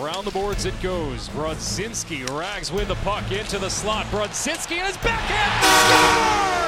[0.00, 1.28] Around the boards it goes.
[1.28, 4.06] Brodzinski rags with the puck into the slot.
[4.06, 5.52] Brodzinski and his backhand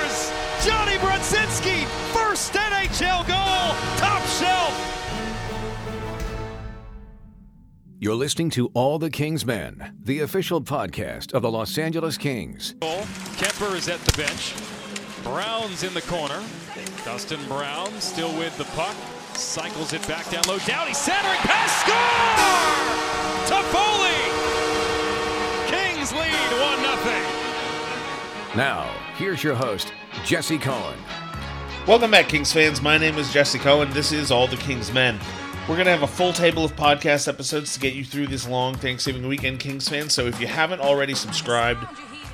[0.05, 0.33] scores!
[0.67, 4.89] Johnny Brodzinski, first NHL goal, top shelf.
[8.01, 12.75] You're listening to All the Kings Men, the official podcast of the Los Angeles Kings.
[12.81, 14.55] Kuemper is at the bench.
[15.23, 16.43] Brown's in the corner.
[17.07, 18.95] Dustin Brown still with the puck.
[19.35, 20.59] Cycles it back down low.
[20.59, 20.67] Down.
[20.67, 21.81] Downey centering pass.
[21.81, 23.22] Score!
[23.47, 24.21] Toffoli!
[25.67, 28.57] Kings lead 1 0.
[28.57, 29.93] Now, here's your host,
[30.25, 30.99] Jesse Cohen.
[31.87, 32.81] Welcome back, Kings fans.
[32.81, 33.91] My name is Jesse Cohen.
[33.91, 35.19] This is All the Kings Men.
[35.69, 38.47] We're going to have a full table of podcast episodes to get you through this
[38.49, 40.13] long Thanksgiving weekend, Kings fans.
[40.13, 41.85] So if you haven't already subscribed,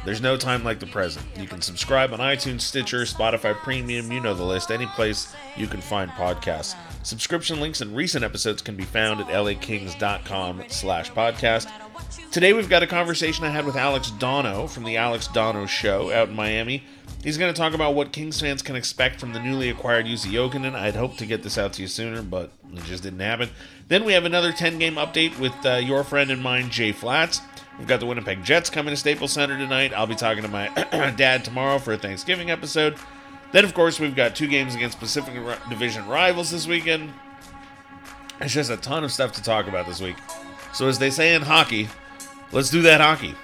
[0.05, 1.25] there's no time like the present.
[1.37, 5.66] You can subscribe on iTunes, Stitcher, Spotify Premium, you know the list, any place you
[5.66, 6.75] can find podcasts.
[7.02, 11.70] Subscription links and recent episodes can be found at lakings.com slash podcast.
[12.30, 16.12] Today we've got a conversation I had with Alex Donno from the Alex Donno Show
[16.12, 16.84] out in Miami.
[17.23, 20.30] He's going to talk about what Kings fans can expect from the newly acquired Jussi
[20.30, 20.75] Jokinen.
[20.75, 23.51] I'd hoped to get this out to you sooner, but it just didn't happen.
[23.89, 27.41] Then we have another 10-game update with uh, your friend and mine, Jay Flats.
[27.79, 29.93] We've got the Winnipeg Jets coming to Staples Center tonight.
[29.95, 30.69] I'll be talking to my
[31.17, 32.97] dad tomorrow for a Thanksgiving episode.
[33.53, 35.35] Then, of course, we've got two games against Pacific
[35.70, 37.12] Division rivals this weekend.
[38.41, 40.17] It's just a ton of stuff to talk about this week.
[40.75, 41.89] So, as they say in hockey,
[42.53, 43.35] let's do that hockey.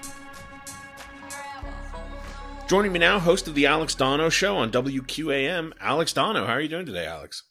[2.69, 6.47] Joining me now, host of the Alex Donno Show on WQAM, Alex Donno.
[6.47, 7.45] How are you doing today, Alex?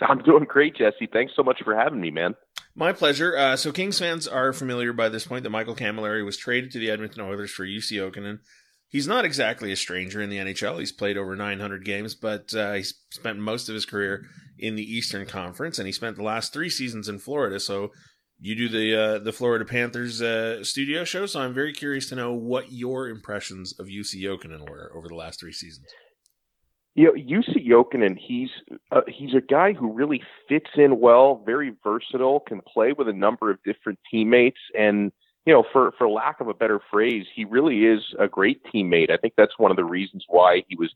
[0.00, 1.08] I'm doing great, Jesse.
[1.12, 2.34] Thanks so much for having me, man.
[2.76, 3.36] My pleasure.
[3.36, 6.78] Uh, so, Kings fans are familiar by this point that Michael Cammalleri was traded to
[6.78, 8.40] the Edmonton Oilers for Jussi Jokinen.
[8.88, 10.78] He's not exactly a stranger in the NHL.
[10.80, 14.24] He's played over 900 games, but uh, he spent most of his career
[14.58, 17.60] in the Eastern Conference, and he spent the last three seasons in Florida.
[17.60, 17.92] So,
[18.40, 22.16] you do the uh, the Florida Panthers uh, studio show, so I'm very curious to
[22.16, 25.86] know what your impressions of Jussi Jokinen were over the last three seasons.
[26.94, 28.50] You know, Jussi Jokinen, he's
[28.92, 33.12] uh, he's a guy who really fits in well, very versatile, can play with a
[33.12, 35.10] number of different teammates, and
[35.44, 39.10] you know, for for lack of a better phrase, he really is a great teammate.
[39.10, 40.90] I think that's one of the reasons why he was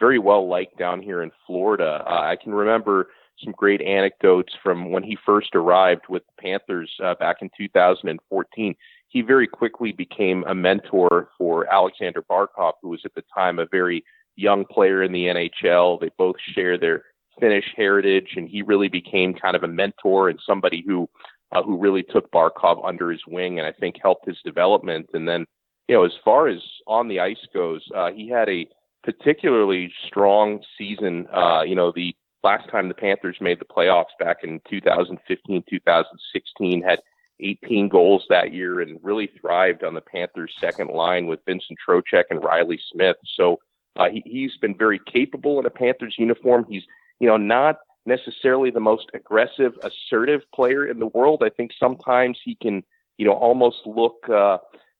[0.00, 2.04] very well liked down here in Florida.
[2.06, 3.10] Uh, I can remember
[3.42, 8.74] some great anecdotes from when he first arrived with the Panthers uh, back in 2014.
[9.08, 13.66] He very quickly became a mentor for Alexander Barkov, who was at the time a
[13.66, 14.04] very
[14.36, 16.00] young player in the NHL.
[16.00, 17.04] They both share their
[17.40, 21.08] Finnish heritage, and he really became kind of a mentor and somebody who
[21.52, 25.10] uh, who really took Barkov under his wing and I think helped his development.
[25.14, 25.46] And then,
[25.88, 28.66] you know, as far as on the ice goes, uh, he had a
[29.04, 31.26] particularly strong season.
[31.32, 36.82] Uh, you know, the last time the Panthers made the playoffs back in 2015, 2016,
[36.82, 37.00] had
[37.40, 42.24] 18 goals that year and really thrived on the Panthers' second line with Vincent Trocheck
[42.30, 43.16] and Reilly Smith.
[43.36, 43.58] So
[43.96, 46.66] uh, he, he's been very capable in a Panthers uniform.
[46.68, 46.82] He's,
[47.20, 51.42] you know, not necessarily the most aggressive, assertive player in the world.
[51.44, 52.82] I think sometimes he can,
[53.18, 54.58] you know, almost look, uh,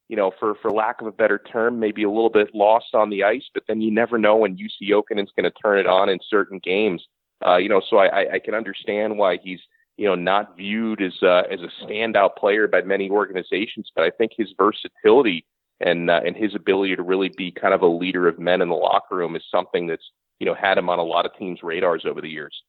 [0.08, 3.10] you know, for for lack of a better term, maybe a little bit lost on
[3.10, 3.44] the ice.
[3.52, 6.60] But then you never know when Jussi Jokinen's going to turn it on in certain
[6.62, 7.02] games.
[7.44, 9.60] Uh, you know, so I, I can understand why he's
[9.96, 13.90] you know not viewed as uh, as a standout player by many organizations.
[13.94, 15.44] But I think his versatility
[15.80, 18.68] and uh, and his ability to really be kind of a leader of men in
[18.68, 20.04] the locker room is something that's
[20.38, 22.62] you know had him on a lot of teams' radars over the years.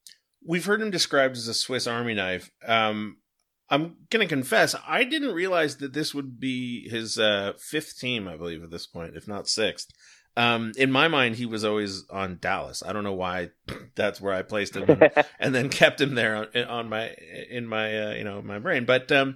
[0.47, 2.51] We've heard him described as a Swiss Army knife.
[2.65, 3.17] Um,
[3.69, 8.37] I'm gonna confess, I didn't realize that this would be his uh, fifth team, I
[8.37, 9.87] believe, at this point, if not sixth.
[10.37, 12.83] Um, in my mind, he was always on Dallas.
[12.85, 13.51] I don't know why
[13.95, 17.15] that's where I placed him, and, and then kept him there on, on my
[17.49, 18.85] in my uh, you know my brain.
[18.85, 19.35] But um,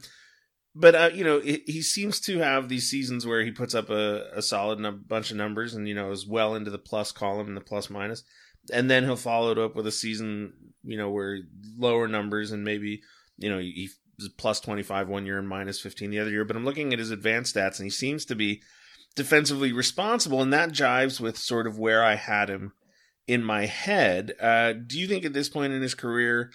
[0.80, 3.90] but uh, you know he, he, seems to have these seasons where he puts up
[3.90, 7.12] a, a solid num- bunch of numbers and you know is well into the plus
[7.12, 8.24] column and the plus minus,
[8.72, 10.54] and then he'll follow it up with a season
[10.84, 11.40] you know where
[11.78, 13.02] lower numbers and maybe
[13.38, 13.90] you know he
[14.38, 16.46] plus 25 one year and minus 15 the other year.
[16.46, 18.62] But I'm looking at his advanced stats and he seems to be
[19.16, 22.74] defensively responsible, and that jives with sort of where I had him
[23.28, 24.34] in my head.
[24.40, 26.52] Uh, do you think at this point in his career,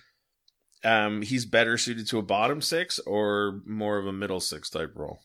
[0.85, 4.93] um, he's better suited to a bottom six or more of a middle six type
[4.95, 5.21] role?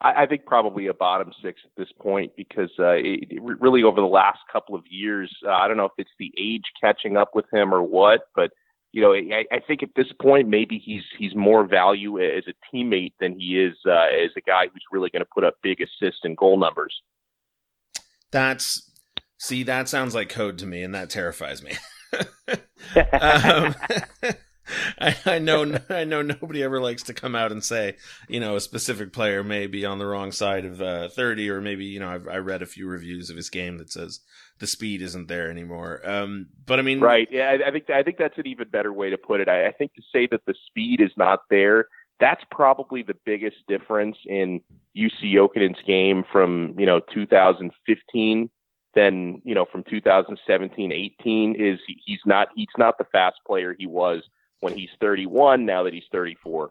[0.00, 3.82] I, I think probably a bottom six at this point because uh, it, it really
[3.82, 7.16] over the last couple of years, uh, I don't know if it's the age catching
[7.16, 8.50] up with him or what, but
[8.92, 12.74] you know, I, I think at this point maybe he's he's more value as a
[12.74, 15.78] teammate than he is uh, as a guy who's really going to put up big
[15.80, 16.94] assist and goal numbers.
[18.32, 18.90] That's
[19.38, 21.72] see, that sounds like code to me, and that terrifies me.
[23.12, 23.74] um,
[24.98, 27.96] I, I, know, I know nobody ever likes to come out and say,
[28.28, 31.60] you know, a specific player may be on the wrong side of uh, 30, or
[31.60, 34.20] maybe, you know, I've, I read a few reviews of his game that says
[34.58, 36.00] the speed isn't there anymore.
[36.04, 37.28] Um, but I mean, right?
[37.30, 39.48] Yeah, I, I think I think that's an even better way to put it.
[39.48, 43.56] I, I think to say that the speed is not there, that's probably the biggest
[43.68, 44.60] difference in
[44.96, 48.50] Jussi Jokinen's game from you know 2015
[48.94, 53.86] than you know from 2017 18 is he's not he's not the fast player he
[53.86, 54.22] was
[54.60, 56.70] when he's 31 now that he's 34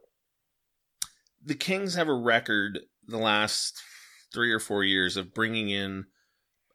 [1.44, 3.82] the kings have a record the last
[4.34, 6.06] three or four years of bringing in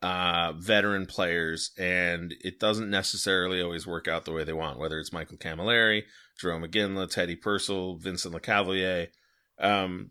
[0.02, 4.98] uh, veteran players and it doesn't necessarily always work out the way they want whether
[4.98, 6.04] it's michael Cammalleri,
[6.42, 9.08] Jarome iginla teddy purcell vincent lecavalier
[9.58, 10.10] um,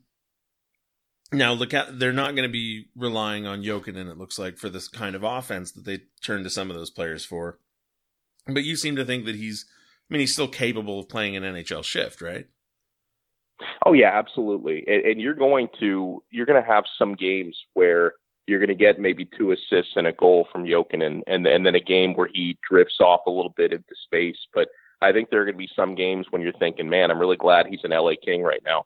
[1.32, 4.70] now look at they're not going to be relying on Jokinen, it looks like, for
[4.70, 7.60] this kind of offense that they turn to some of those players for.
[8.48, 9.66] But you seem to think that he's
[10.10, 12.48] I mean, he's still capable of playing an NHL shift, right?
[13.86, 14.84] Oh yeah, absolutely.
[14.88, 18.14] And, and you're going to you're going to have some games where
[18.48, 21.76] you're going to get maybe two assists and a goal from Jokinen, and and then
[21.76, 24.38] a game where he drifts off a little bit into space.
[24.54, 24.70] But
[25.02, 27.38] I think there are going to be some games when you're thinking, man, I'm really
[27.38, 28.86] glad he's an LA King right now.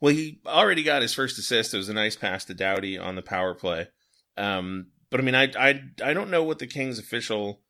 [0.00, 1.74] Well, he already got his first assist.
[1.74, 3.88] It was a nice pass to Doughty on the power play.
[4.36, 7.62] Um, but I mean, I I I don't know what the Kings' official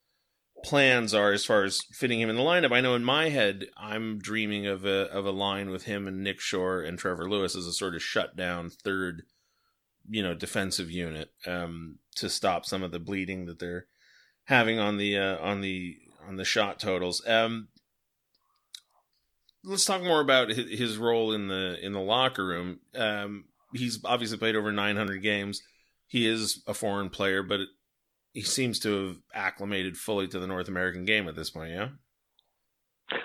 [0.63, 2.71] plans are as far as fitting him in the lineup.
[2.71, 6.23] I know in my head I'm dreaming of a of a line with him and
[6.23, 9.23] Nick Shore and Trevor Lewis as a sort of shutdown third,
[10.09, 13.87] you know, defensive unit um, to stop some of the bleeding that they're
[14.45, 15.97] having on the uh, on the
[16.27, 17.25] on the shot totals.
[17.27, 17.69] Um,
[19.63, 22.79] let's talk more about his role in the in the locker room.
[22.95, 25.61] Um, he's obviously played over 900 games.
[26.07, 27.61] He is a foreign player, but
[28.33, 31.89] he seems to have acclimated fully to the North American game at this point, yeah?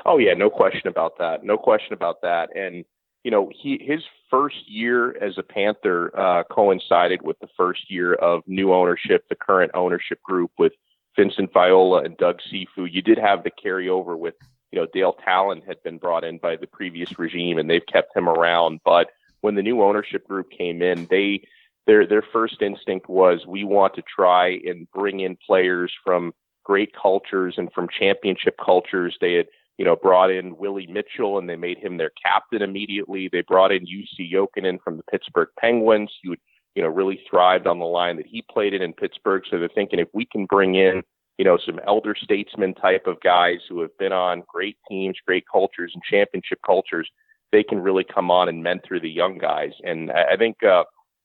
[0.04, 1.44] Oh yeah, no question about that.
[1.44, 2.48] No question about that.
[2.56, 2.84] And
[3.22, 8.14] you know, he his first year as a Panther uh, coincided with the first year
[8.14, 10.72] of new ownership, the current ownership group with
[11.16, 12.88] Vincent Viola and Doug Cifu.
[12.90, 14.34] You did have the carryover with
[14.72, 18.16] you know Dale Tallon had been brought in by the previous regime, and they've kept
[18.16, 18.80] him around.
[18.84, 19.10] But
[19.40, 21.46] when the new ownership group came in, they
[21.86, 26.32] their their first instinct was we want to try and bring in players from
[26.64, 29.16] great cultures and from championship cultures.
[29.20, 29.46] They had
[29.78, 33.28] you know brought in Willie Mitchell and they made him their captain immediately.
[33.30, 36.34] They brought in Jussi Jokinen from the Pittsburgh Penguins, who
[36.74, 39.42] you know really thrived on the line that he played in in Pittsburgh.
[39.50, 41.02] So they're thinking if we can bring in
[41.38, 45.44] you know some elder statesman type of guys who have been on great teams, great
[45.50, 47.08] cultures, and championship cultures,
[47.52, 49.72] they can really come on and mentor the young guys.
[49.84, 50.62] And I think.
[50.64, 50.84] uh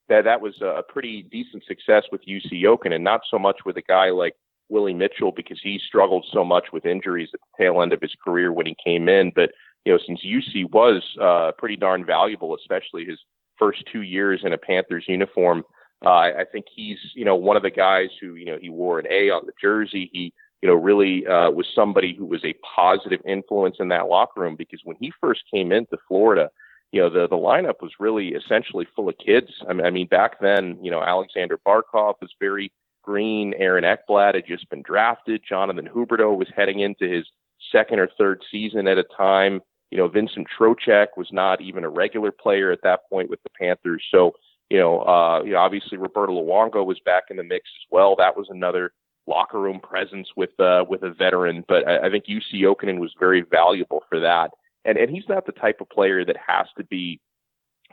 [0.10, 3.78] that that was a pretty decent success with Jussi Jokinen, and not so much with
[3.78, 4.36] a guy like
[4.70, 8.16] Willie Mitchell because he struggled so much with injuries at the tail end of his
[8.24, 9.32] career when he came in.
[9.36, 9.52] But
[9.86, 13.20] you know, since Jussi was uh, pretty darn valuable, especially his
[13.58, 15.64] first two years in a Panthers uniform,
[16.06, 18.70] uh, I, I think he's you know one of the guys who you know he
[18.70, 20.10] wore an A on the jersey.
[20.14, 24.42] He you know really uh, was somebody who was a positive influence in that locker
[24.42, 26.50] room because when he first came into Florida
[26.92, 29.48] you know, the, the lineup was really essentially full of kids.
[29.68, 32.72] I mean, I mean, back then, you know, Alexander Barkov was very
[33.02, 33.54] green.
[33.58, 35.42] Aaron Ekblad had just been drafted.
[35.48, 37.26] Jonathan Huberdeau was heading into his
[37.72, 39.62] second or third season at a time.
[39.90, 43.50] You know, Vincent Trocheck was not even a regular player at that point with the
[43.60, 44.04] Panthers.
[44.12, 44.34] So,
[44.70, 48.16] you know, uh, you know, obviously Roberto Luongo was back in the mix as well.
[48.18, 48.92] That was another
[49.28, 51.64] locker room presence with uh, with a veteran.
[51.68, 54.52] But I, I think Jussi Jokinen was very valuable for that
[54.86, 57.20] and and he's not the type of player that has to be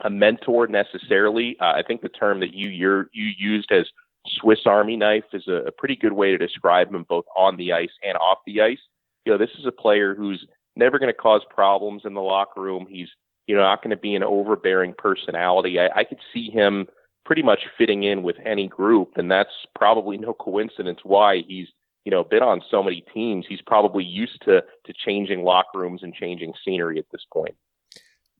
[0.03, 1.57] a mentor necessarily.
[1.59, 3.85] Uh, I think the term that you you you used as
[4.27, 7.73] Swiss Army knife is a, a pretty good way to describe him both on the
[7.73, 8.79] ice and off the ice.
[9.25, 12.61] You know, this is a player who's never going to cause problems in the locker
[12.61, 12.87] room.
[12.89, 13.09] He's
[13.47, 15.79] you know not going to be an overbearing personality.
[15.79, 16.87] I, I could see him
[17.25, 21.67] pretty much fitting in with any group, and that's probably no coincidence why he's
[22.09, 26.01] you know, been on so many teams, he's probably used to to changing locker rooms
[26.01, 27.55] and changing scenery at this point.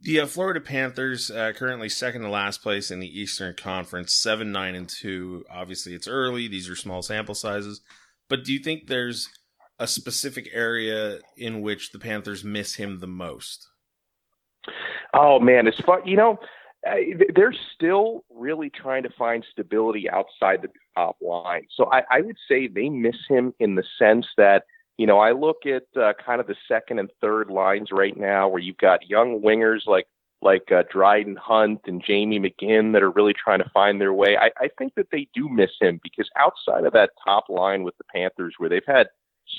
[0.01, 4.51] The uh, Florida Panthers uh, currently second to last place in the Eastern Conference, seven
[4.51, 5.45] nine and two.
[5.51, 7.81] Obviously, it's early; these are small sample sizes.
[8.27, 9.29] But do you think there's
[9.77, 13.69] a specific area in which the Panthers miss him the most?
[15.13, 15.99] Oh man, it's fun.
[16.05, 16.39] You know,
[16.83, 21.67] they're still really trying to find stability outside the top line.
[21.75, 24.63] So I, I would say they miss him in the sense that,
[24.97, 28.47] you know, I look at uh, kind of the second and third lines right now
[28.47, 30.07] where you've got young wingers like
[30.41, 34.37] like uh, Dryden Hunt and Jamie McGinn that are really trying to find their way.
[34.37, 37.97] I, I think that they do miss him because outside of that top line with
[37.97, 39.07] the Panthers, where they've had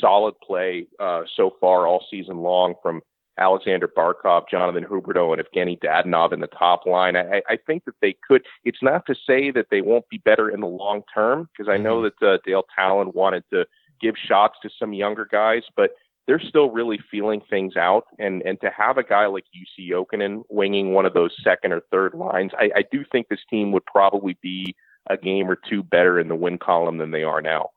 [0.00, 3.02] solid play uh, so far all season long from
[3.40, 7.16] Alexander Barkov, Jonathan Huberdeau, and Evgeny Dadonov in the top line.
[7.16, 8.42] I, I think that they could.
[8.64, 11.78] It's not to say that they won't be better in the long term, because I
[11.78, 13.64] know that uh, Dale Tallon wanted to
[14.00, 15.90] give shots to some younger guys, but
[16.26, 18.04] they're still really feeling things out.
[18.18, 21.80] And and to have a guy like Jussi Jokinen winging one of those second or
[21.90, 24.76] third lines, I, I do think this team would probably be
[25.08, 27.70] a game or two better in the win column than they are now.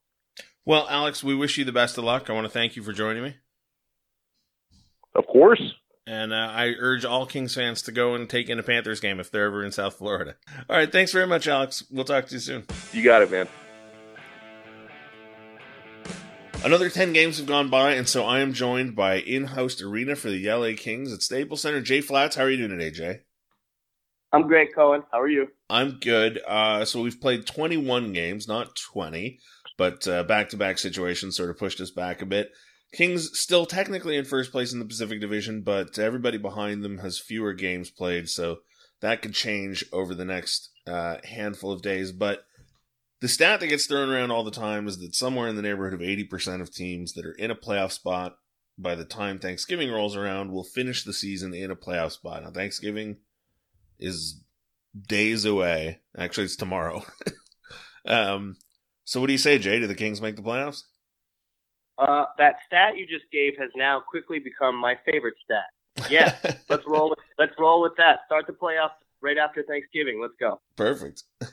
[0.66, 2.30] Well, Alex, we wish you the best of luck.
[2.30, 3.36] I want to thank you for joining me.
[5.16, 5.62] Of course.
[6.06, 9.20] And uh, I urge all Kings fans to go and take in a Panthers game
[9.20, 10.36] if they're ever in South Florida.
[10.70, 10.92] All right.
[10.92, 11.84] Thanks very much, Alex.
[11.90, 12.66] We'll talk to you soon.
[12.92, 13.48] You got it, man.
[16.66, 20.16] Another 10 games have gone by, and so I am joined by in house arena
[20.16, 21.82] for the LA Kings at Staples Center.
[21.82, 23.20] Jay Flats, how are you doing today, Jay?
[24.32, 25.04] I'm great, Cohen.
[25.12, 25.50] How are you?
[25.70, 26.42] I'm good.
[26.48, 29.40] Uh, so we've played 21 games, not 20,
[29.78, 32.52] but back to back situations sort of pushed us back a bit.
[32.94, 37.20] Kings still technically in first place in the Pacific Division, but everybody behind them has
[37.20, 38.60] fewer games played, so
[39.02, 42.12] that could change over the next uh, handful of days.
[42.12, 42.46] But
[43.20, 45.94] the stat that gets thrown around all the time is that somewhere in the neighborhood
[45.94, 48.38] of 80% of teams that are in a playoff spot
[48.78, 52.44] by the time Thanksgiving rolls around will finish the season in a playoff spot.
[52.44, 53.18] Now, Thanksgiving
[53.98, 54.44] is
[55.08, 56.02] days away.
[56.16, 57.04] Actually, it's tomorrow.
[58.06, 58.58] um,
[59.04, 59.80] so, what do you say, Jay?
[59.80, 60.84] Do the Kings make the playoffs?
[61.98, 66.10] Uh, that stat you just gave has now quickly become my favorite stat.
[66.10, 66.36] Yeah,
[66.70, 67.12] let's roll.
[67.12, 68.20] With, let's roll with that.
[68.26, 70.20] Start the playoffs right after Thanksgiving.
[70.22, 70.60] Let's go.
[70.76, 71.24] Perfect.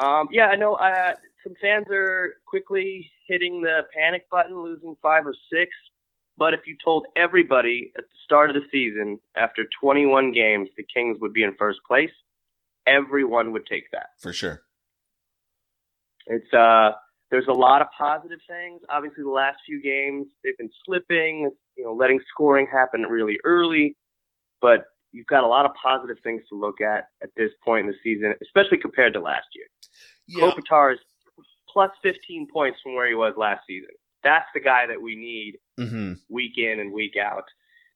[0.00, 1.12] Um, yeah, I know uh,
[1.44, 5.72] some fans are quickly hitting the panic button, losing five or six.
[6.38, 10.84] But if you told everybody at the start of the season, after 21 games, the
[10.84, 12.10] Kings would be in first place,
[12.86, 14.06] everyone would take that.
[14.18, 14.62] For sure.
[16.26, 16.92] It's uh,
[17.30, 18.80] there's a lot of positive things.
[18.88, 23.96] Obviously, the last few games they've been slipping, you know, letting scoring happen really early.
[24.60, 27.92] But you've got a lot of positive things to look at at this point in
[27.92, 29.66] the season, especially compared to last year.
[30.26, 30.50] Yeah.
[30.50, 30.98] Kopitar is
[31.72, 33.90] plus 15 points from where he was last season.
[34.22, 36.14] That's the guy that we need mm-hmm.
[36.28, 37.44] week in and week out.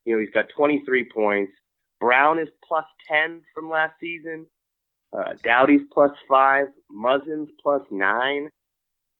[0.05, 1.53] You know, he's got 23 points.
[2.01, 4.47] Brown is plus 10 from last season.
[5.17, 6.67] Uh, Doughty's plus five.
[6.91, 8.49] Muzzin's plus nine.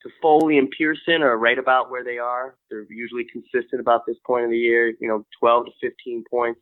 [0.05, 2.57] Toffoli and Pearson are right about where they are.
[2.71, 6.61] They're usually consistent about this point of the year, you know, 12 to 15 points.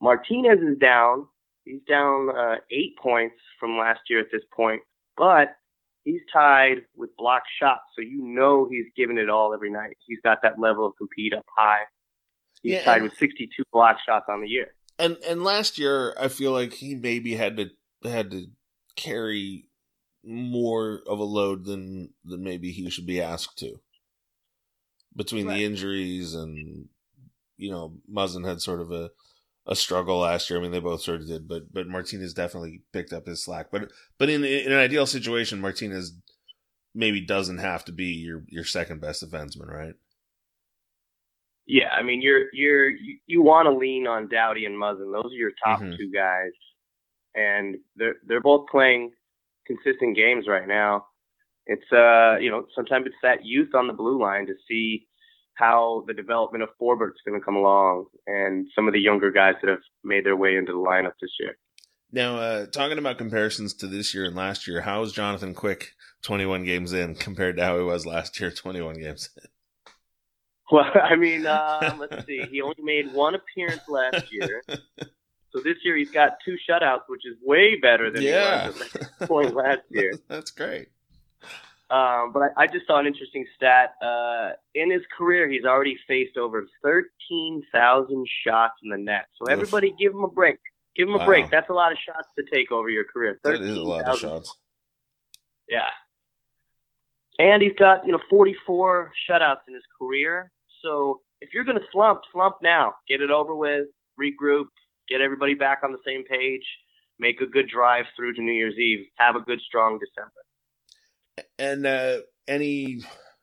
[0.00, 1.26] Martinez is down.
[1.64, 4.82] He's down uh, eight points from last year at this point,
[5.16, 5.54] but
[6.04, 9.96] he's tied with block shots, so you know he's giving it all every night.
[10.06, 11.82] He's got that level of compete up high.
[12.62, 14.74] He's yeah, tied with 62 block shots on the year.
[14.98, 17.70] And and last year, I feel like he maybe had to
[18.08, 18.46] had to
[18.96, 19.68] carry
[20.24, 23.80] more of a load than than maybe he should be asked to.
[25.14, 25.58] Between right.
[25.58, 26.88] the injuries and
[27.56, 29.10] you know, Muzzin had sort of a
[29.66, 30.58] a struggle last year.
[30.58, 33.66] I mean, they both sort of did, but but Martinez definitely picked up his slack.
[33.70, 36.14] But but in in an ideal situation, Martinez
[36.94, 39.94] maybe doesn't have to be your your second best defenseman, right?
[41.66, 45.12] Yeah, I mean, you're you're you, you want to lean on Doughty and Muzzin.
[45.12, 45.96] Those are your top mm-hmm.
[45.96, 46.50] two guys,
[47.34, 49.12] and they're they're both playing
[49.76, 51.06] consistent games right now.
[51.66, 55.06] It's uh you know sometimes it's that youth on the blue line to see
[55.54, 59.54] how the development of Forbort's going to come along and some of the younger guys
[59.62, 61.56] that have made their way into the lineup this year.
[62.10, 65.92] Now, uh, talking about comparisons to this year and last year, how is Jonathan Quick
[66.22, 69.48] 21 games in compared to how he was last year 21 games in?
[70.70, 72.42] Well, I mean, uh, let's see.
[72.50, 74.62] He only made one appearance last year.
[75.54, 78.62] So this year he's got two shutouts, which is way better than yeah.
[78.62, 80.14] he was at the point last year.
[80.28, 80.88] That's great.
[81.90, 83.94] Um, but I, I, just saw an interesting stat.
[84.02, 89.26] Uh, in his career, he's already faced over 13,000 shots in the net.
[89.38, 89.98] So everybody Oof.
[89.98, 90.56] give him a break.
[90.96, 91.26] Give him a wow.
[91.26, 91.50] break.
[91.50, 93.38] That's a lot of shots to take over your career.
[93.44, 94.12] 13, that is a lot 000.
[94.12, 94.56] of shots.
[95.68, 95.88] Yeah.
[97.38, 100.50] And he's got, you know, 44 shutouts in his career.
[100.82, 102.94] So if you're going to slump, slump now.
[103.06, 104.66] Get it over with, regroup,
[105.08, 106.64] get everybody back on the same page,
[107.18, 111.48] make a good drive through to New Year's Eve, have a good, strong December.
[111.58, 113.02] And uh, any,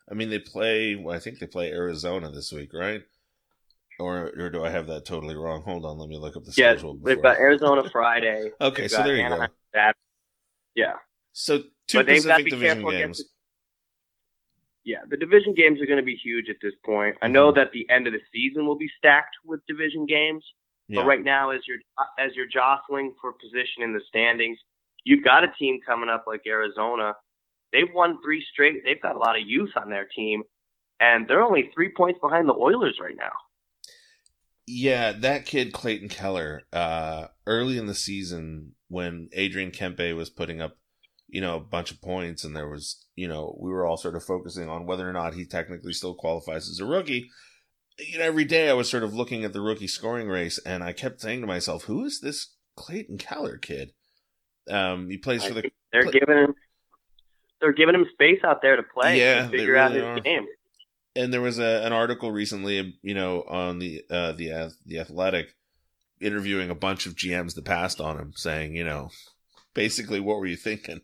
[0.09, 0.95] I mean, they play.
[0.95, 3.01] Well, I think they play Arizona this week, right?
[3.99, 5.61] Or, or do I have that totally wrong?
[5.63, 6.93] Hold on, let me look up the yeah, schedule.
[6.93, 7.07] Before.
[7.07, 8.51] They've got Arizona Friday.
[8.61, 9.77] okay, so there you Anaheim go.
[9.77, 9.99] Saturday.
[10.75, 10.93] Yeah.
[11.33, 13.23] So two but Pacific Division games.
[14.85, 17.15] Yeah, the division games are going to be huge at this point.
[17.21, 17.59] I know mm-hmm.
[17.59, 20.43] that the end of the season will be stacked with division games,
[20.89, 21.01] yeah.
[21.01, 21.77] but right now, as you're
[22.19, 24.57] as you're jostling for position in the standings,
[25.05, 27.13] you've got a team coming up like Arizona
[27.71, 28.83] They've won three straight.
[28.83, 30.43] They've got a lot of youth on their team,
[30.99, 33.31] and they're only three points behind the Oilers right now.
[34.65, 40.61] Yeah, that kid Clayton Keller, uh, early in the season when Adrian Kempe was putting
[40.61, 40.77] up,
[41.27, 44.15] you know, a bunch of points and there was, you know, we were all sort
[44.15, 47.29] of focusing on whether or not he technically still qualifies as a rookie.
[47.99, 50.83] You know, every day I was sort of looking at the rookie scoring race and
[50.83, 53.93] I kept saying to myself, who is this Clayton Keller kid?
[54.69, 55.69] Um, he plays for the.
[55.91, 56.55] They're play- giving him.
[57.59, 59.19] They're giving him space out there to play.
[59.19, 60.19] Yeah, figure really out his are.
[60.21, 60.45] game
[61.15, 65.55] and there was a, an article recently, you know, on the uh, the the Athletic,
[66.21, 69.09] interviewing a bunch of GMs that passed on him, saying, you know,
[69.73, 71.01] basically, what were you thinking?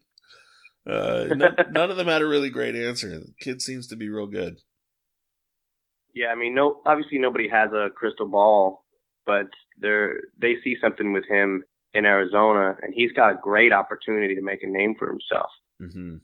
[0.88, 3.10] Uh, none, none of them had a really great answer.
[3.10, 4.60] The kid seems to be real good.
[6.16, 8.86] Yeah, I mean, no, obviously nobody has a crystal ball,
[9.26, 14.34] but they're they see something with him in Arizona, and he's got a great opportunity
[14.34, 15.50] to make a name for himself.
[15.82, 16.16] Mm-hmm.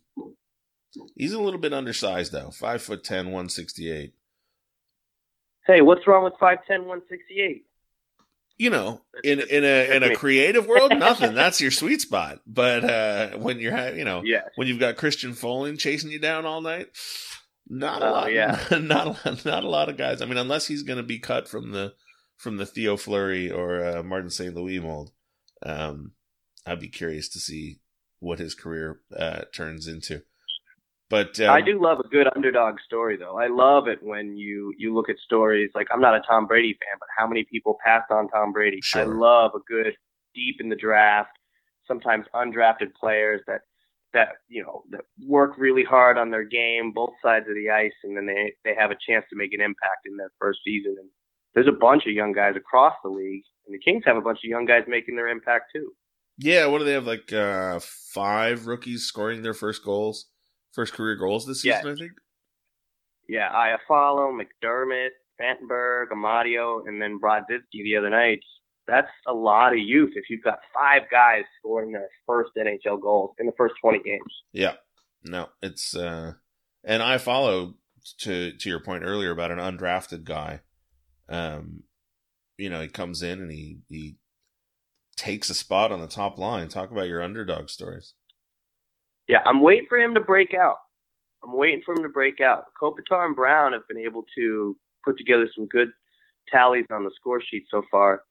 [1.15, 2.51] He's a little bit undersized though.
[2.51, 4.13] Five foot ten, one sixty eight.
[5.67, 7.65] Hey, what's wrong with 5'10", 168?
[8.57, 11.33] You know, in in a in a creative world, nothing.
[11.35, 12.41] That's your sweet spot.
[12.45, 14.41] But uh when you're you know yeah.
[14.55, 16.89] when you've got Christian Folin chasing you down all night,
[17.71, 18.33] not a oh, lot.
[18.33, 18.59] Yeah.
[18.81, 20.21] Not a lot, not a lot of guys.
[20.21, 21.93] I mean, unless he's going to be cut from the
[22.35, 24.53] from the Theo Fleury or uh, Martin St.
[24.53, 25.11] Louis mold,
[25.63, 26.11] um,
[26.65, 27.79] I'd be curious to see
[28.19, 30.23] what his career uh, turns into.
[31.09, 33.37] But um, I do love a good underdog story, though.
[33.37, 36.73] I love it when you you look at stories like I'm not a Tom Brady
[36.73, 38.79] fan, but how many people passed on Tom Brady?
[38.81, 39.01] Sure.
[39.01, 39.93] I love a good
[40.35, 41.37] deep in the draft,
[41.87, 43.61] sometimes undrafted players that
[44.13, 47.93] that you know that work really hard on their game, both sides of the ice,
[48.03, 50.95] and then they they have a chance to make an impact in their first season.
[50.99, 51.09] And
[51.53, 54.39] there's a bunch of young guys across the league, and the Kings have a bunch
[54.39, 55.91] of young guys making their impact too.
[56.37, 57.05] Yeah, what do they have?
[57.07, 57.79] Like uh,
[58.13, 60.27] five rookies scoring their first goals
[60.71, 61.91] first career goals this season, yeah.
[61.91, 62.11] I think.
[63.27, 68.39] Yeah, Iafallo, McDermott, Fantenberg, Amadio, and then Brodzinski the other night.
[68.91, 73.31] That's a lot of youth if you've got five guys scoring their first NHL goals
[73.39, 74.43] in the first 20 games.
[74.51, 74.73] Yeah.
[75.23, 76.33] No, it's uh
[76.83, 77.75] and Iafallo
[78.19, 80.61] to to your point earlier about an undrafted guy.
[81.29, 81.83] Um
[82.57, 84.17] you know, he comes in and he he
[85.15, 86.67] takes a spot on the top line.
[86.67, 88.13] Talk about your underdog stories
[89.31, 90.75] yeah, I'm waiting for him to break out.
[91.41, 92.65] I'm waiting for him to break out.
[92.79, 94.75] Kopitar and Brown have been able to
[95.05, 95.87] put together some good
[96.51, 98.23] tallies on the score sheet so far,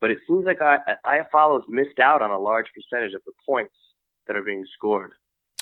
[0.00, 3.74] but it seems like I Iafallo's missed out on a large percentage of the points
[4.26, 5.12] that are being scored.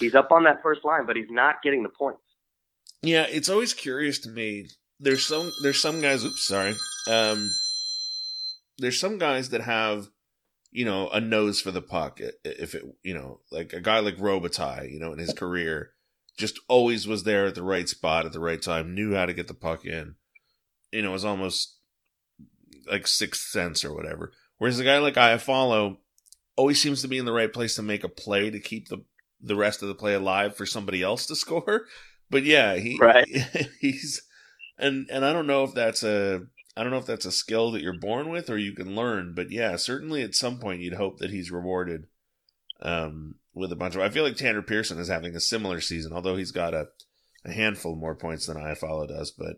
[0.01, 2.23] He's up on that first line, but he's not getting the points.
[3.03, 4.69] Yeah, it's always curious to me.
[5.01, 6.25] There's some there's some guys.
[6.25, 6.75] Oops, sorry.
[7.11, 7.51] Um,
[8.79, 10.09] there's some guys that have
[10.73, 12.19] you know, a nose for the puck.
[12.45, 15.93] If it, you know, like a guy like Robitaille, you know, in his career,
[16.39, 19.35] just always was there at the right spot at the right time, knew how to
[19.35, 20.17] get the puck in.
[20.91, 21.77] You know, was almost
[22.91, 24.33] like sixth sense or whatever.
[24.59, 25.99] Whereas a guy like Iafallo
[26.57, 29.05] always seems to be in the right place to make a play to keep the
[29.41, 31.87] the rest of the play alive for somebody else to score.
[32.31, 33.27] But yeah, he right.
[33.81, 34.23] he's
[34.79, 36.43] and and I don't know if that's a
[36.77, 39.35] I don't know if that's a skill that you're born with or you can learn,
[39.35, 42.07] but yeah, certainly at some point you'd hope that he's rewarded
[42.81, 44.01] um, with a bunch of.
[44.01, 46.89] I feel like Tanner Pearson is having a similar season, although he's got a,
[47.45, 49.31] a handful more points than Iafallo does.
[49.31, 49.57] But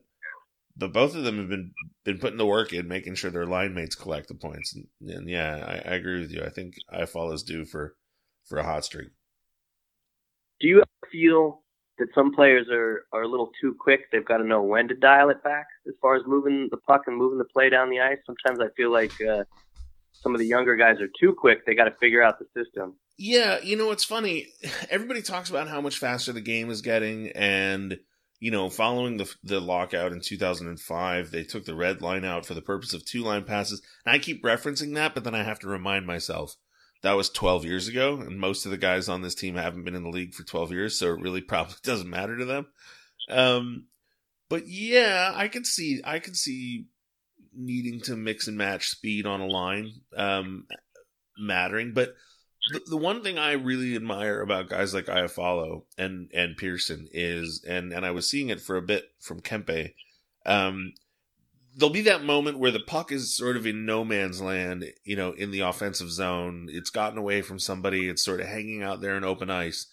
[0.77, 1.73] but both of them have been
[2.05, 4.75] been putting the work in, making sure their line mates collect the points.
[4.75, 6.43] And, and yeah, I, I, agree with you.
[6.43, 7.97] I think Iafallo is due for
[8.45, 9.09] for a hot streak.
[10.61, 11.65] Do you feel
[11.99, 14.11] that some players are, are a little too quick.
[14.11, 17.03] They've got to know when to dial it back as far as moving the puck
[17.07, 18.19] and moving the play down the ice.
[18.27, 19.45] Sometimes I feel like uh,
[20.13, 21.65] some of the younger guys are too quick.
[21.65, 22.97] They got to figure out the system.
[23.17, 24.49] Yeah, you know it's funny.
[24.91, 27.99] Everybody talks about how much faster the game is getting, and
[28.45, 32.53] you know, following the the lockout in 2005, they took the red line out for
[32.53, 33.81] the purpose of two line passes.
[34.05, 36.55] And I keep referencing that, but then I have to remind myself
[37.01, 39.95] that was 12 years ago, and most of the guys on this team haven't been
[39.95, 42.67] in the league for 12 years, so it really probably doesn't matter to them.
[43.31, 43.87] Um,
[44.51, 46.85] but yeah, I can see I can see
[47.57, 50.67] needing to mix and match speed on a line um,
[51.39, 52.15] mattering, but
[52.69, 57.65] the, the one thing I really admire about guys like Iafallo and and Pearson is,
[57.67, 59.95] and and I was seeing it for a bit from Kempe,
[60.47, 60.93] um,
[61.77, 65.17] there'll be that moment where the puck is sort of in no man's land, you
[65.17, 66.69] know, in the offensive zone.
[66.71, 68.09] It's gotten away from somebody.
[68.09, 69.87] It's sort of hanging out there in open ice.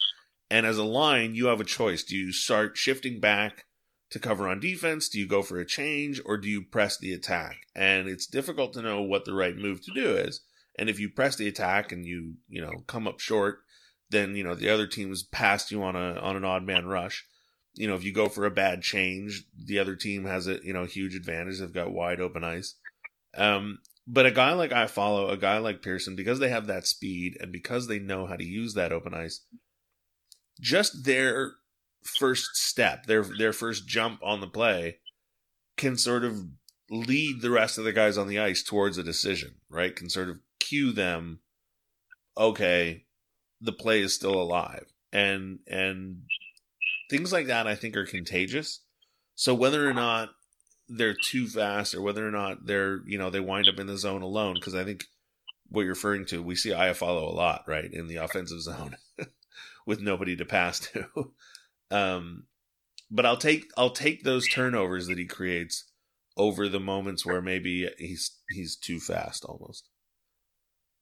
[0.50, 2.04] And as a line, you have a choice.
[2.04, 3.66] Do you start shifting back
[4.12, 5.10] to cover on defense?
[5.10, 7.68] Do you go for a change or do you press the attack?
[7.76, 10.42] And it's difficult to know what the right move to do is.
[10.78, 13.60] And if you press the attack and you, you know, come up short,
[14.10, 16.86] then, you know, the other team team's passed you on a, on an odd man
[16.86, 17.26] rush
[17.74, 20.74] you know, if you go for a bad change, the other team has a you
[20.74, 21.60] know huge advantage.
[21.60, 22.76] They've got wide open ice.
[23.38, 27.38] Um, but a guy like Iafallo, a guy like Pearson, because they have that speed
[27.40, 29.46] and because they know how to use that open ice,
[30.60, 31.54] just their
[32.04, 34.98] first step, their their first jump on the play,
[35.78, 36.48] can sort of
[36.90, 39.96] lead the rest of the guys on the ice towards a decision, right?
[39.96, 40.40] Can sort of
[40.72, 41.40] cue them,
[42.38, 43.06] okay,
[43.60, 44.86] the play is still alive.
[45.12, 46.24] And and
[47.10, 48.80] things like that I think are contagious.
[49.36, 50.30] So whether or not
[50.88, 53.98] they're too fast or whether or not they're, you know, they wind up in the
[53.98, 55.06] zone alone, because I think
[55.68, 58.96] what you're referring to, we see Iafallo a lot, right, in the offensive zone
[59.86, 61.06] with nobody to pass to.
[61.92, 62.44] um,
[63.10, 65.92] but I'll take I'll take those turnovers that he creates
[66.38, 69.90] over the moments where maybe he's he's too fast almost.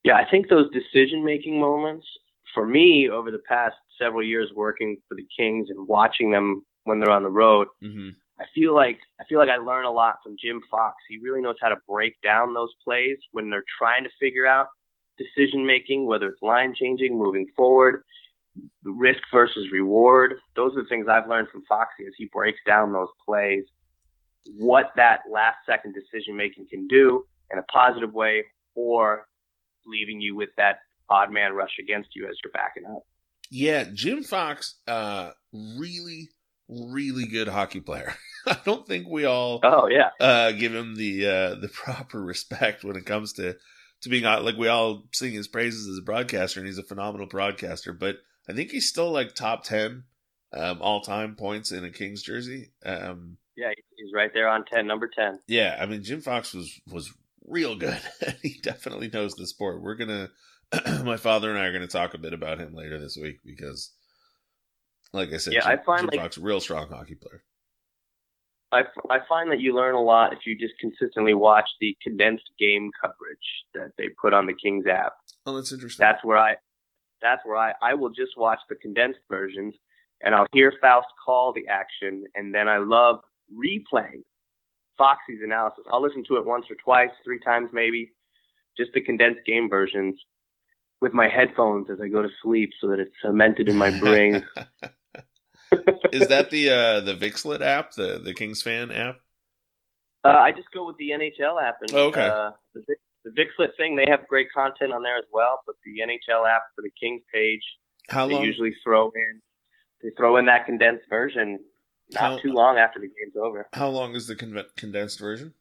[0.03, 2.05] Yeah, I think those decision making moments
[2.53, 6.99] for me over the past several years working for the Kings and watching them when
[6.99, 8.09] they're on the road, Mm-hmm.
[8.39, 10.95] I feel like I feel like I learn a lot from Jim Fox.
[11.09, 14.67] He really knows how to break down those plays when they're trying to figure out
[15.17, 18.03] decision making, whether it's line changing, moving forward,
[18.83, 20.35] risk versus reward.
[20.55, 23.65] Those are the things I've learned from Foxy as he breaks down those plays,
[24.57, 29.27] what that last second decision making can do in a positive way, or
[29.89, 30.77] leaving you with that
[31.09, 33.03] odd man rush against you as you're backing up.
[33.51, 36.29] Yeah, Jim Fox, uh, really,
[36.67, 38.13] really good hockey player.
[38.47, 40.09] I don't think we all Oh yeah.
[40.19, 43.55] uh, give him the uh, the proper respect when it comes to
[44.01, 44.23] to being.
[44.23, 47.91] Like we all sing his praises as a broadcaster, and he's a phenomenal broadcaster.
[47.91, 50.03] But I think he's still like top ten
[50.53, 52.71] um, all time points in a Kings jersey.
[52.85, 55.39] Um, Yeah, he's right there on ten, number ten.
[55.47, 57.11] yeah, I mean Jim Fox was was
[57.49, 57.99] real good.
[58.41, 59.81] he definitely knows the sport.
[59.81, 60.29] We're gonna,
[61.03, 63.91] my father and I are gonna talk a bit about him later this week because,
[65.13, 67.43] like I said, Yeah, Jim, I find, Jim like- Fox, real strong hockey player.
[68.71, 72.51] I, I find that you learn a lot if you just consistently watch the condensed
[72.59, 73.37] game coverage
[73.73, 75.13] that they put on the Kings app.
[75.47, 76.03] Oh, that's interesting.
[76.03, 76.55] That's where I,
[77.19, 79.73] that's where I, I will just watch the condensed versions
[80.21, 84.21] and I'll hear Faust call the action and then I love replaying
[84.99, 85.85] Foxy's analysis.
[85.91, 88.11] I'll listen to it once or twice, three times maybe,
[88.77, 90.19] just the condensed game versions
[91.01, 94.45] with my headphones as I go to sleep so that it's cemented in my brain.
[96.11, 99.19] Is that the uh the Vixlet app, the the Kings fan app?
[100.25, 102.27] Uh, I just go with the NHL app, and Oh, okay.
[102.27, 102.83] uh, the
[103.23, 103.95] the Vixlet thing.
[103.95, 105.61] They have great content on there as well.
[105.65, 107.61] But the NHL app for the Kings page,
[108.09, 108.43] How they long?
[108.43, 109.41] usually throw in
[110.01, 111.59] they throw in that condensed version
[112.11, 113.67] not How- too long after the game's over.
[113.73, 115.53] How long is the con- condensed version?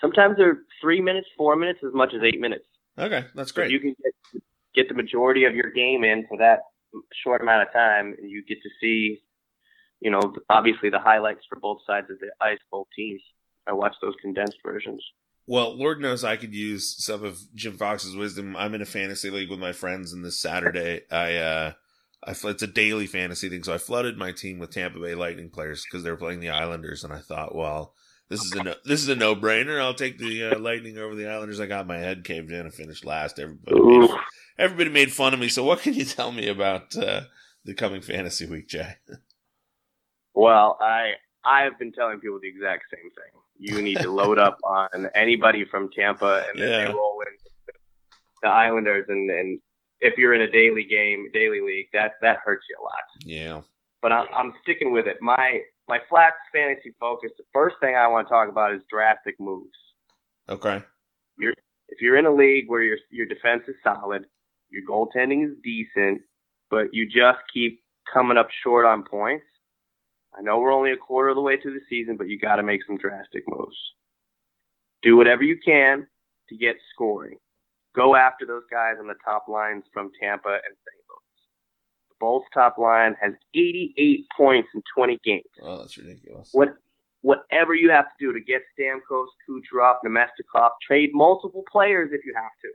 [0.00, 2.64] Sometimes they're three minutes, four minutes, as much as eight minutes.
[2.98, 3.70] Okay, that's So great.
[3.70, 4.42] you can get
[4.74, 6.60] get the majority of your game in for that
[7.24, 9.22] short amount of time, and you get to see,
[10.00, 13.22] you know, obviously the highlights for both sides of the ice, both teams.
[13.66, 15.02] I watch those condensed versions.
[15.46, 18.54] Well, Lord knows I could use some of Jim Fox's wisdom.
[18.54, 21.72] I'm in a fantasy league with my friends, and this Saturday, I uh,
[22.24, 25.50] I it's a daily fantasy thing, so I flooded my team with Tampa Bay Lightning
[25.50, 27.94] players because they were playing the Islanders, and I thought, well,
[28.28, 29.80] this is a no- this is a no brainer.
[29.80, 31.60] I'll take the uh, Lightning over the Islanders.
[31.60, 33.38] I got my head caved in and finished last.
[33.38, 34.10] Everybody made,
[34.58, 35.48] everybody made fun of me.
[35.48, 37.22] So, what can you tell me about uh,
[37.64, 38.94] the coming fantasy week, Jay?
[40.34, 41.12] Well, I
[41.44, 43.40] I've been telling people the exact same thing.
[43.58, 46.88] You need to load up on anybody from Tampa, and then Yeah.
[46.88, 47.74] they roll in
[48.42, 49.60] the Islanders, and and
[50.06, 53.04] if you're in a daily game, daily league, that that hurts you a lot.
[53.24, 53.60] Yeah,
[54.02, 55.16] But I'm I'm sticking with it.
[55.20, 57.30] My my flat fantasy focus.
[57.38, 59.76] The first thing I want to talk about is drastic moves.
[60.48, 60.82] okay,
[61.88, 64.24] If you're in a league where your your defense is solid,
[64.70, 66.22] your goaltending is decent,
[66.70, 67.80] but you just keep
[68.12, 69.44] coming up short on points.
[70.36, 72.56] I know we're only a quarter of the way through the season, but you got
[72.56, 73.76] to make some drastic moves.
[75.02, 76.06] Do whatever you can
[76.48, 77.38] to get scoring.
[77.96, 81.02] Go after those guys on the top lines from Tampa and St.
[81.08, 81.40] Louis.
[82.10, 85.44] The Bolts top line has 88 points in 20 games.
[85.62, 86.50] oh, that's ridiculous.
[86.52, 86.76] What,
[87.22, 92.34] whatever you have to do to get Stamkos, Kucherov, Namestnikov, trade multiple players if you
[92.36, 92.68] have to.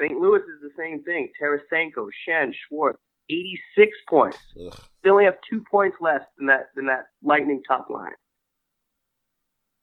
[0.00, 0.18] St.
[0.20, 1.30] Louis is the same thing.
[1.40, 2.98] Tarasenko, Schenn, Schwartz,
[3.30, 4.38] 86 points.
[4.60, 4.74] Ugh.
[5.04, 8.12] They only have two points less than that than that Lightning top line.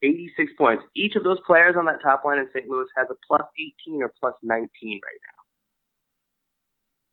[0.03, 0.83] 86 points.
[0.95, 2.67] Each of those players on that top line in St.
[2.69, 3.41] Louis has a plus
[3.87, 5.39] 18 or plus 19 right now.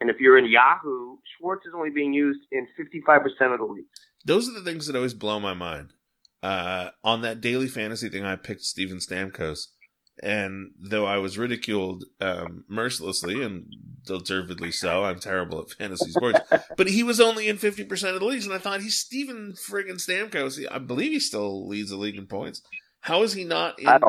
[0.01, 3.87] And if you're in Yahoo, Schwartz is only being used in 55% of the league.
[4.25, 5.95] Those are the things that always blow my mind.
[6.43, 9.69] Uh, on that daily fantasy thing, I picked Steven Stamkos,
[10.23, 13.67] and though I was ridiculed um, mercilessly and
[14.05, 16.41] deservedly so, I'm terrible at fantasy sports.
[16.77, 19.55] but he was only in fifty percent of the leagues, and I thought he's Steven
[19.55, 20.65] friggin' Stamkos.
[20.71, 22.63] I believe he still leads the league in points.
[23.01, 24.01] How is he not in?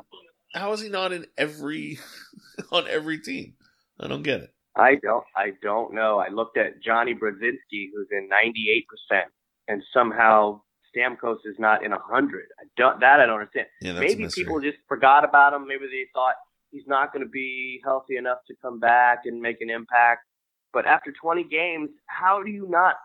[0.54, 2.00] How is he not in every
[2.72, 3.54] on every team?
[4.00, 4.54] I don't get it.
[4.76, 5.26] I don't.
[5.36, 6.20] I don't know.
[6.20, 9.32] I looked at Johnny Brodzinski, who's in 98 percent,
[9.68, 10.62] and somehow
[10.98, 12.46] Stamkos is not in 100.
[12.60, 13.00] I don't.
[13.02, 13.68] That I don't understand.
[13.82, 15.68] Yeah, Maybe people just forgot about him.
[15.68, 16.36] Maybe they thought
[16.72, 20.26] he's not going to be healthy enough to come back and make an impact.
[20.74, 22.96] But after 20 games, how do you not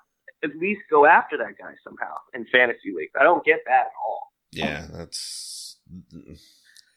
[0.44, 3.10] at least go after that guy somehow in fantasy league?
[3.18, 4.32] I don't get that at all.
[4.52, 5.78] Yeah, that's.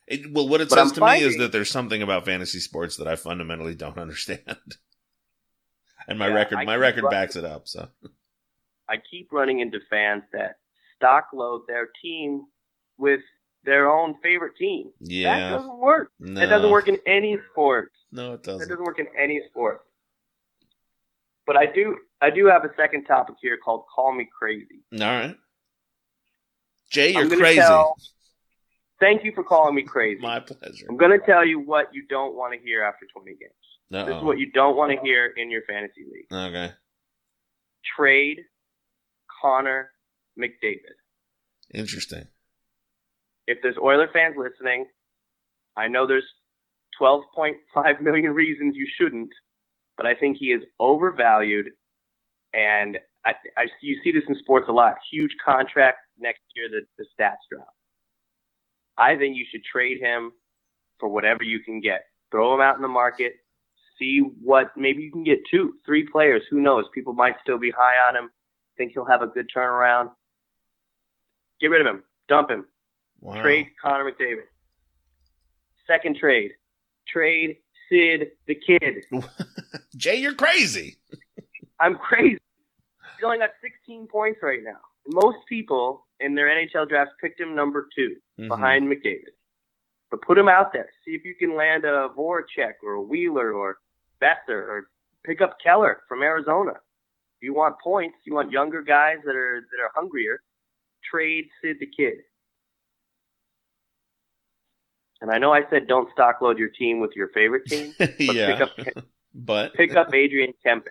[0.08, 2.60] It, well, what it But says I'm to me is that there's something about fantasy
[2.60, 4.58] sports that I fundamentally don't understand,
[6.08, 7.68] and my Yeah, record, I my record backs it up.
[7.68, 7.90] So
[8.90, 10.58] I keep running into fans that
[10.98, 12.44] stock load their team
[12.98, 13.22] with
[13.64, 14.92] their own favorite team.
[15.00, 15.38] Yeah.
[15.52, 16.12] That doesn't work.
[16.20, 17.92] no, It doesn't work in any sport.
[18.12, 18.62] No, it doesn't.
[18.62, 19.82] It doesn't work in any sport.
[21.48, 24.82] But I do I do have a second topic here called Call Me Crazy.
[24.94, 25.36] All right,
[26.90, 27.60] Jay, you're crazy.
[27.60, 27.96] tell-
[29.00, 30.22] thank you for calling me crazy.
[30.22, 30.88] My pleasure.
[30.90, 33.52] I'm gonna tell you what you don't want to hear after twenty games.
[33.92, 36.26] This is what you don't want to hear in your fantasy league.
[36.34, 36.72] Okay,
[37.96, 38.40] Trade
[39.42, 39.92] Connor
[40.40, 40.96] McDavid.
[41.74, 42.28] interesting.
[43.48, 44.86] if there's Oiler fans listening,
[45.78, 46.26] I know there's
[47.02, 49.30] 12.5 million reasons you shouldn't,
[49.98, 51.68] but I think he is overvalued.
[52.54, 54.96] And I, I you see this in sports a lot.
[55.12, 57.68] Huge contract next year, the, the stats drop.
[58.98, 60.32] I think you should trade him
[61.00, 62.06] for whatever you can get.
[62.32, 63.34] Throw him out in the market.
[64.00, 66.44] See what maybe you can get two, three players.
[66.50, 66.86] Who knows?
[66.94, 68.30] People might still be high on him.
[68.78, 70.12] Think he'll have a good turnaround.
[71.62, 72.04] Get rid of him.
[72.28, 72.66] Dump him.
[73.22, 73.42] Wow.
[73.42, 74.44] Trade Connor McDavid.
[75.88, 76.52] Second trade.
[77.08, 77.58] Trade
[77.90, 79.04] Sid the Kid.
[79.98, 80.96] Jay, you're crazy.
[81.80, 82.38] I'm crazy.
[83.18, 84.78] He's only got 16 points right now.
[85.08, 88.48] Most people in their NHL drafts picked him number 2 Mhm.
[88.48, 89.34] behind McDavid.
[90.12, 90.90] But put him out there.
[91.06, 93.78] See if you can land a Voracek or a Wheeler or
[94.22, 94.90] Boeser or
[95.24, 96.72] pick up Keller from Arizona.
[96.72, 100.40] If you want points, you want younger guys that are that are hungrier.
[101.10, 102.16] Trade Sid the Kid.
[105.22, 107.94] And I know I said don't stock load your team with your favorite team.
[108.20, 110.88] yeah, pick up- but Pick up Adrian Kempe.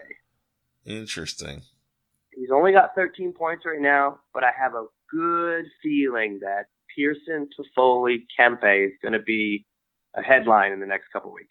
[0.84, 1.62] interesting.
[2.34, 6.64] He's only got 13 points right now, but I have a good feeling that
[6.96, 9.64] Pearson, Toffoli, Kempe is going to be
[10.14, 11.48] a headline in the next couple weeks.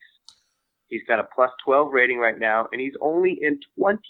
[0.90, 4.04] He's got a plus 12 rating right now, and he's only in 26%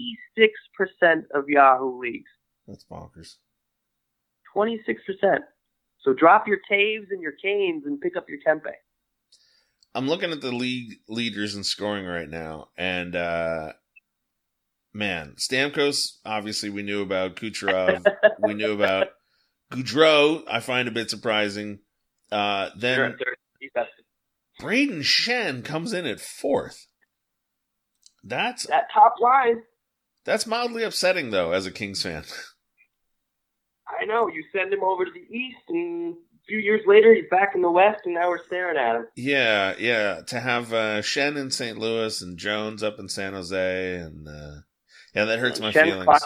[1.34, 2.30] of Yahoo leagues.
[2.68, 3.36] That's bonkers.
[4.56, 5.40] 26%.
[6.02, 8.72] So drop your Toews and your Kanes and pick up your Kempe.
[9.96, 13.74] I'm looking at the league leaders in scoring right now, and uh
[14.94, 16.18] man, Stamkos.
[16.26, 18.04] Obviously, we knew about Kucherov.
[18.40, 19.10] we knew about
[19.72, 20.44] Gaudreau.
[20.50, 21.80] I find a bit surprising.
[22.32, 23.88] Uh Then They're- they're- he's got-
[24.62, 26.88] Brayden Schenn comes in at fourth.
[28.24, 29.62] That's that top line,
[30.26, 32.24] that's mildly upsetting though, as a Kings fan.
[33.88, 34.28] I know.
[34.28, 37.62] You send him over to the East, and a few years later, he's back in
[37.62, 39.08] the West, and now we're staring at him.
[39.16, 40.22] yeah, yeah.
[40.28, 41.78] To have uh, Schenn in St.
[41.78, 44.62] Louis and Jones up in San Jose, and uh,
[45.16, 46.06] yeah, that hurts my Schenn feelings.
[46.06, 46.22] clock-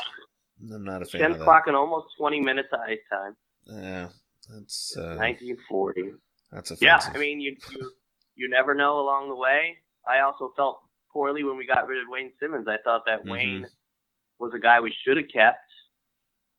[0.73, 1.47] I'm not a fan Schenn of that.
[1.47, 3.35] clocking almost 20 minutes of ice time.
[3.67, 4.07] Yeah,
[4.49, 6.13] that's uh, 1940.
[6.51, 6.81] that's a fact.
[6.83, 7.11] Yeah.
[7.13, 7.91] I mean, you, you
[8.35, 9.77] you never know along the way.
[10.07, 10.79] I also felt
[11.11, 12.67] poorly when we got rid of Wayne Simmonds.
[12.67, 13.31] I thought that Mhm.
[13.31, 13.65] Wayne
[14.39, 15.57] was a guy we should have kept.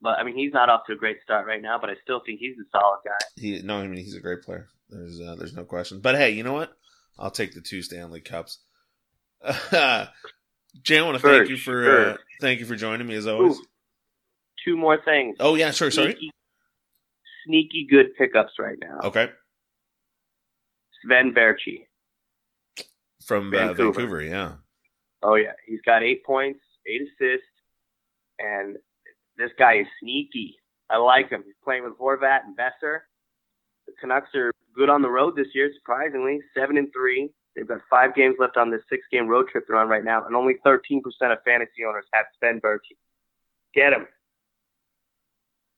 [0.00, 1.78] But I mean, he's not off to a great start right now.
[1.80, 3.18] But I still think he's a solid guy.
[3.36, 4.68] he no, I mean he's a great player.
[4.88, 6.00] There's uh, there's no question.
[6.00, 6.72] But hey, you know what?
[7.18, 8.58] I'll take the two Stanley Cups.
[10.82, 13.56] Jay, I want to thank you for uh, thank you for joining me as always.
[13.58, 13.64] Ooh,
[14.64, 15.36] two more things.
[15.40, 15.90] Oh yeah, sure.
[15.90, 16.12] Sorry.
[16.12, 16.30] Sneaky,
[17.46, 19.00] sneaky good pickups right now.
[19.08, 19.30] Okay,
[21.04, 21.86] Sven Baertschi.
[23.24, 23.92] from uh, Vancouver.
[23.92, 24.22] Vancouver.
[24.22, 24.52] Yeah.
[25.22, 27.46] Oh yeah, he's got eight points, eight assists,
[28.38, 28.76] and
[29.38, 30.56] this guy is sneaky.
[30.90, 31.42] I like him.
[31.44, 33.00] He's playing with Horvat and Boeser.
[33.86, 37.30] The Canucks are good on the road this year, surprisingly, seven and three.
[37.56, 40.36] They've got five games left on this six-game road trip they're on right now, and
[40.36, 41.00] only 13%
[41.32, 42.96] of fantasy owners have Sven Baertschi.
[43.74, 44.06] Get him.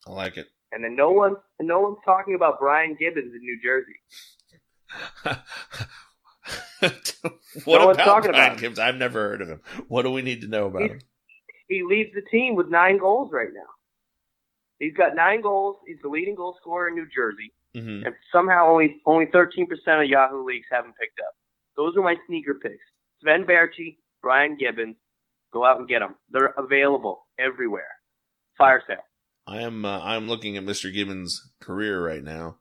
[0.06, 0.46] I like it.
[0.72, 3.96] And then no one, and no one's talking about Brian Gibbons in New Jersey.
[7.64, 8.60] what No one's about talking Brian about him.
[8.60, 8.78] Gibbs?
[8.78, 9.60] I've never heard of him.
[9.88, 11.00] What do we need to know about He's- him?
[11.70, 13.70] He leads the team with nine goals right now.
[14.80, 15.76] He's got nine goals.
[15.86, 17.52] He's the leading goal scorer in New Jersey.
[17.74, 19.68] hmm and somehow only only 13%
[20.02, 21.32] of Yahoo leagues haven't picked up.
[21.76, 22.84] Those are my sneaker picks.
[23.22, 24.96] Sven Baertschi, Brian Gibbons,
[25.52, 26.16] go out and get them.
[26.30, 27.92] They're available everywhere.
[28.58, 28.96] Fire sale.
[29.46, 30.92] I am uh, I'm looking at Mr.
[30.92, 32.56] Gibbons' career right now.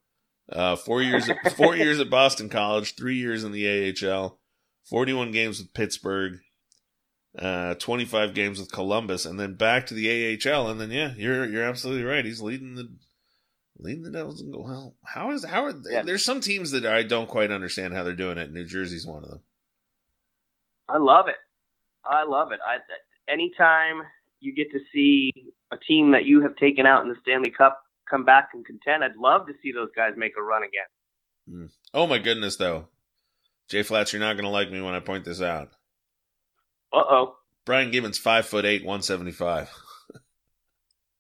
[0.52, 3.68] Uh, four years, at, four years at Boston College, three years in the
[4.04, 4.40] AHL,
[4.88, 6.40] forty-one games with Pittsburgh,
[7.38, 10.70] uh, twenty-five games with Columbus, and then back to the AHL.
[10.70, 12.26] And then, yeah, you're you're absolutely right.
[12.26, 12.90] He's leading the
[13.78, 14.42] leading the Devils.
[14.42, 16.02] And go, well, how is how are Yeah.
[16.04, 18.52] there's some teams that I don't quite understand how they're doing it.
[18.52, 19.42] New Jersey's one of them.
[20.88, 21.36] I love it.
[22.04, 22.60] I love it.
[22.66, 22.78] I
[23.32, 24.02] anytime
[24.40, 25.32] you get to see
[25.72, 29.04] a team that you have taken out in the Stanley Cup come back and contend,
[29.04, 31.70] I'd love to see those guys make a run again.
[31.94, 32.88] Oh my goodness, though,
[33.70, 35.70] Jay Flats, you're not going to like me when I point this out.
[36.94, 37.36] Uh oh.
[37.66, 39.70] Brian Gibbons, five foot eight, one seventy five.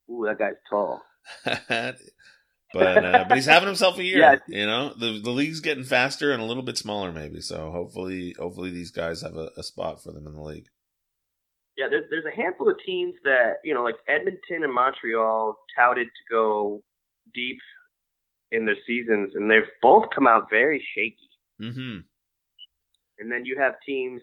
[0.09, 1.01] Ooh, that guy's tall.
[1.45, 1.95] but
[2.73, 4.19] uh, but he's having himself a year.
[4.19, 4.35] Yeah.
[4.47, 7.41] You know, the the league's getting faster and a little bit smaller, maybe.
[7.41, 10.67] So hopefully, hopefully these guys have a, a spot for them in the league.
[11.77, 16.07] Yeah, there's there's a handful of teams that you know, like Edmonton and Montreal, touted
[16.07, 16.83] to go
[17.33, 17.59] deep
[18.51, 21.15] in their seasons, and they've both come out very shaky.
[21.61, 21.99] Mm-hmm.
[23.19, 24.21] And then you have teams,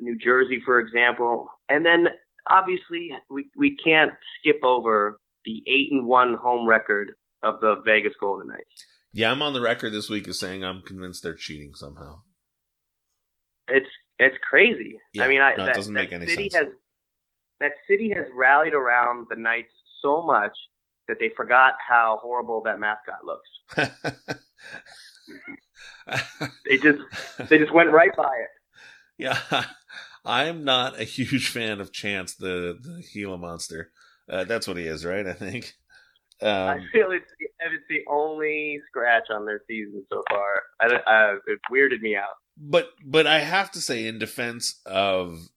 [0.00, 2.08] New Jersey, for example, and then
[2.48, 8.14] obviously we we can't skip over the eight and one home record of the Vegas
[8.20, 8.86] Golden Knights.
[9.12, 12.22] Yeah, I'm on the record this week as saying I'm convinced they're cheating somehow.
[13.68, 14.98] It's it's crazy.
[15.12, 16.66] Yeah, I mean, I no, it that, doesn't that make any city sense.
[16.66, 16.74] has
[17.60, 20.52] that city has rallied around the Knights so much
[21.08, 24.38] that they forgot how horrible that mascot looks.
[26.68, 26.98] They just
[27.48, 28.48] they just went right by it.
[29.18, 29.38] yeah,
[30.24, 33.90] I'm not a huge fan of Chance, the the Gila monster.
[34.28, 35.26] Uh, that's what he is, right?
[35.26, 35.74] I think.
[36.42, 40.62] I Um, feel it's the, it's the only scratch on their season so far.
[40.80, 42.34] I, uh, it weirded me out.
[42.56, 45.48] but but I have to say, in defense of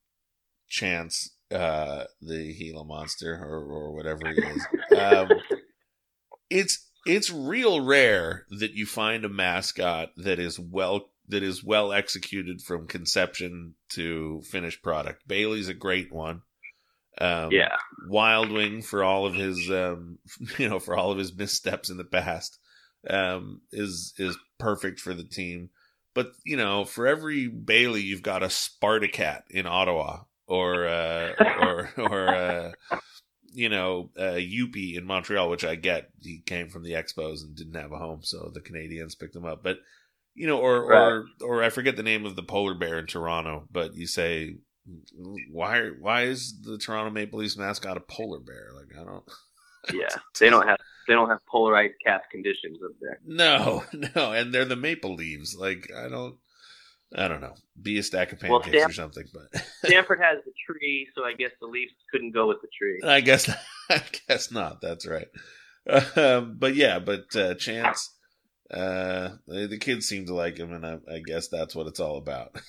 [0.69, 5.29] Chance, uh, the Gila monster or or whatever he is, um,
[6.49, 11.91] it's it's real rare that you find a mascot that is well that is well
[11.91, 15.27] executed from conception to finished product.
[15.27, 16.41] Bailey's a great one.
[17.19, 17.75] Um, Yeah,
[18.07, 20.19] Wild Wing for all of his um
[20.57, 22.59] you know for all of his missteps in the past
[23.09, 25.69] um is is perfect for the team.
[26.13, 31.89] But you know, for every Bailey you've got a Spartacat in Ottawa or uh or
[31.97, 32.71] or uh
[33.53, 37.55] you know, uh Youppi in Montreal, which I get he came from the Expos and
[37.55, 39.63] didn't have a home, so the Canadiens picked him up.
[39.63, 39.79] But
[40.37, 43.67] you know, or or or I forget the name of the polar bear in Toronto,
[43.71, 44.57] but you say
[45.51, 48.69] why why is the Toronto Maple Leafs mascot a polar bear?
[48.75, 49.23] Like I don't
[49.93, 50.15] yeah.
[50.39, 53.19] They don't have they don't have polarized cap conditions up there.
[53.25, 53.83] No,
[54.15, 55.55] no, and they're the Maple Leaves.
[55.55, 56.35] Like I don't
[57.15, 57.55] I don't know.
[57.81, 61.23] Be a stack of Well, pancakes Stan- or something, but Stanford has the tree, so
[61.23, 63.01] I guess the Leafs couldn't go with the tree.
[63.03, 63.49] I guess
[63.89, 64.81] I guess not.
[64.81, 65.27] That's right.
[66.15, 68.13] Um, but yeah, but uh, Chance,
[68.71, 71.99] uh, the the kids seem to like him, and I, I guess that's what it's
[71.99, 72.55] all about.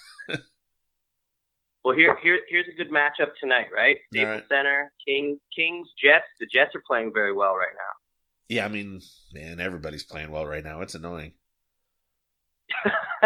[1.89, 3.97] Well, here here here's a good matchup tonight, right?
[4.13, 4.49] Staples right.
[4.51, 6.27] Center, King Kings, Jets.
[6.39, 8.55] The Jets are playing very well right now.
[8.55, 9.01] yeah, I mean,
[9.33, 10.83] man, everybody's playing well right now.
[10.83, 11.33] It's annoying.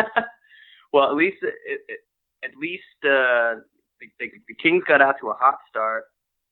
[0.92, 2.00] well, at least it, it,
[2.44, 3.58] at least uh,
[3.98, 6.04] the, the, the Kings got out to a hot start,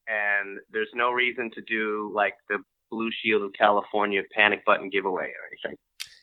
[0.09, 2.59] and there's no reason to do like the
[2.91, 5.79] Blue Shield of California panic button giveaway or anything.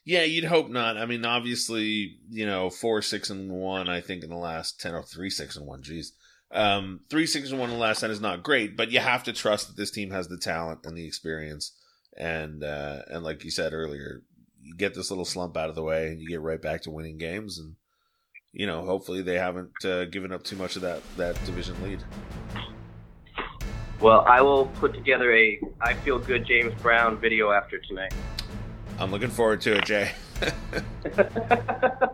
[0.08, 0.96] Yeah, you'd hope not.
[0.96, 3.90] I mean, obviously, you know, four, six, and one.
[3.90, 5.84] I think in the last ten or three, six, and one.
[5.84, 6.12] Jeez,
[6.50, 9.26] um, three, six, and one in the last ten is not great, but you have
[9.26, 11.74] to trust that this team has the talent and the experience,
[12.16, 14.22] and uh, and like you said earlier,
[14.62, 16.90] you get this little slump out of the way, and you get right back to
[16.90, 17.76] winning games, and
[18.54, 22.02] you know, hopefully they haven't uh, given up too much of that that division lead.
[24.00, 28.14] Well, I will put together a I feel good James Brown video after tonight.
[29.00, 30.12] I'm looking forward to it, Jay.